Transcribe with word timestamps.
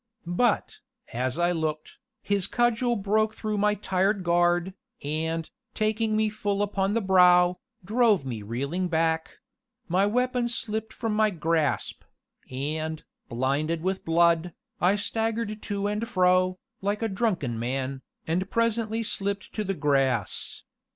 But, 0.25 0.79
as 1.13 1.37
I 1.37 1.51
looked, 1.51 1.99
his 2.23 2.47
cudgel 2.47 2.95
broke 2.95 3.35
through 3.35 3.59
my 3.59 3.75
tired 3.75 4.23
guard, 4.23 4.73
and, 5.03 5.47
taking 5.75 6.17
me 6.17 6.27
full 6.27 6.63
upon 6.63 6.95
the 6.95 7.01
brow, 7.01 7.59
drove 7.85 8.25
me 8.25 8.41
reeling 8.41 8.87
back; 8.87 9.37
my 9.87 10.07
weapon 10.07 10.47
slipped 10.47 10.91
from 10.91 11.13
my 11.13 11.29
grasp, 11.29 12.01
and, 12.49 13.03
blinded 13.29 13.83
with 13.83 14.03
blood, 14.03 14.53
I 14.81 14.95
staggered 14.95 15.61
to 15.61 15.85
and 15.85 16.07
fro, 16.09 16.57
like 16.81 17.03
a 17.03 17.07
drunken 17.07 17.59
man, 17.59 18.01
and 18.25 18.49
presently 18.49 19.03
slipped 19.03 19.53
to 19.53 19.63
the 19.63 19.75
grass. 19.75 20.63